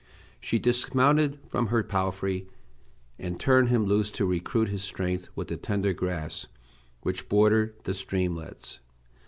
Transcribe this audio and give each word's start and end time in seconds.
She 0.39 0.57
dismounted 0.57 1.37
from 1.47 1.67
her 1.67 1.83
palfrey, 1.83 2.47
and 3.19 3.39
turned 3.39 3.69
him 3.69 3.85
loose 3.85 4.09
to 4.13 4.25
recruit 4.25 4.69
his 4.69 4.81
strength 4.81 5.29
with 5.35 5.49
the 5.49 5.57
tender 5.57 5.93
grass 5.93 6.47
which 7.01 7.29
bordered 7.29 7.75
the 7.83 7.93
streamlets. 7.93 8.79